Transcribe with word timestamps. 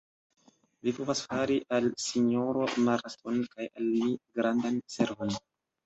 Vi 0.87 0.93
povas 0.99 1.21
fari 1.25 1.59
al 1.79 1.91
sinjoro 2.05 2.65
Marston 2.91 3.41
kaj 3.55 3.71
al 3.79 3.95
mi 3.95 4.13
grandan 4.41 4.85
servon. 5.01 5.43